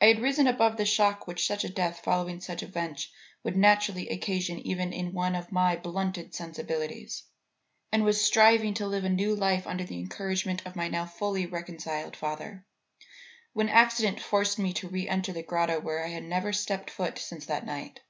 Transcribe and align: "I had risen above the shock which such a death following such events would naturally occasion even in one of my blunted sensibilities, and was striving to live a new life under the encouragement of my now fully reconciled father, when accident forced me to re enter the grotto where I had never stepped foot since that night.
"I 0.00 0.06
had 0.06 0.18
risen 0.20 0.48
above 0.48 0.76
the 0.76 0.84
shock 0.84 1.28
which 1.28 1.46
such 1.46 1.62
a 1.62 1.68
death 1.68 2.00
following 2.02 2.40
such 2.40 2.64
events 2.64 3.12
would 3.44 3.56
naturally 3.56 4.08
occasion 4.08 4.58
even 4.66 4.92
in 4.92 5.12
one 5.12 5.36
of 5.36 5.52
my 5.52 5.76
blunted 5.76 6.34
sensibilities, 6.34 7.22
and 7.92 8.02
was 8.02 8.20
striving 8.20 8.74
to 8.74 8.88
live 8.88 9.04
a 9.04 9.08
new 9.08 9.36
life 9.36 9.68
under 9.68 9.84
the 9.84 10.00
encouragement 10.00 10.66
of 10.66 10.74
my 10.74 10.88
now 10.88 11.06
fully 11.06 11.46
reconciled 11.46 12.16
father, 12.16 12.66
when 13.52 13.68
accident 13.68 14.18
forced 14.18 14.58
me 14.58 14.72
to 14.72 14.88
re 14.88 15.08
enter 15.08 15.32
the 15.32 15.44
grotto 15.44 15.78
where 15.78 16.04
I 16.04 16.08
had 16.08 16.24
never 16.24 16.52
stepped 16.52 16.90
foot 16.90 17.16
since 17.20 17.46
that 17.46 17.64
night. 17.64 18.00